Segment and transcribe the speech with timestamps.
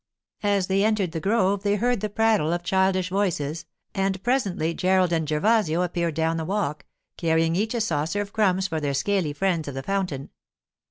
[0.41, 5.13] As they entered the grove they heard the prattle of childish voices, and presently Gerald
[5.13, 9.31] and Gervasio appeared down the walk, carrying each a saucer of crumbs for their scaly
[9.33, 10.31] friends of the fountain.